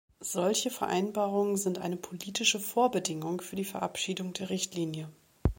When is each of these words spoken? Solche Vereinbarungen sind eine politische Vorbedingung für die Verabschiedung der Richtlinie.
Solche 0.23 0.71
Vereinbarungen 0.71 1.57
sind 1.57 1.77
eine 1.77 1.95
politische 1.95 2.59
Vorbedingung 2.59 3.39
für 3.39 3.55
die 3.55 3.63
Verabschiedung 3.63 4.33
der 4.33 4.49
Richtlinie. 4.49 5.11